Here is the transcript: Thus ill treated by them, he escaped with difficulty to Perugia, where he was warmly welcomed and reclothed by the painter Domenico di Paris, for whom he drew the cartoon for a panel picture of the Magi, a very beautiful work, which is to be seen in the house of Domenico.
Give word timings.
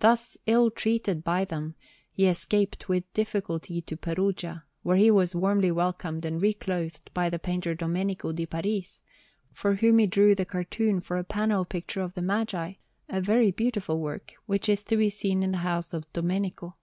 Thus 0.00 0.36
ill 0.44 0.70
treated 0.70 1.24
by 1.24 1.46
them, 1.46 1.74
he 2.12 2.26
escaped 2.26 2.86
with 2.90 3.10
difficulty 3.14 3.80
to 3.80 3.96
Perugia, 3.96 4.64
where 4.82 4.98
he 4.98 5.10
was 5.10 5.34
warmly 5.34 5.70
welcomed 5.70 6.26
and 6.26 6.38
reclothed 6.42 7.10
by 7.14 7.30
the 7.30 7.38
painter 7.38 7.74
Domenico 7.74 8.30
di 8.32 8.44
Paris, 8.44 9.00
for 9.54 9.76
whom 9.76 10.00
he 10.00 10.06
drew 10.06 10.34
the 10.34 10.44
cartoon 10.44 11.00
for 11.00 11.16
a 11.16 11.24
panel 11.24 11.64
picture 11.64 12.02
of 12.02 12.12
the 12.12 12.20
Magi, 12.20 12.74
a 13.08 13.20
very 13.22 13.50
beautiful 13.50 13.98
work, 14.00 14.34
which 14.44 14.68
is 14.68 14.84
to 14.84 14.98
be 14.98 15.08
seen 15.08 15.42
in 15.42 15.52
the 15.52 15.56
house 15.64 15.94
of 15.94 16.12
Domenico. 16.12 16.76